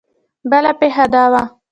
بله 0.49 0.71
پېښه 0.79 1.05
دا 1.13 1.23
وه. 1.31 1.43